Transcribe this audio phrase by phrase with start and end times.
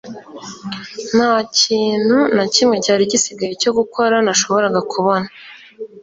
[1.15, 5.27] Nta kintu na kimwe cyari gisigaye cyo gukora nashoboraga kubona